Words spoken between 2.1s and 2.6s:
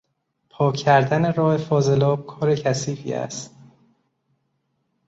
کار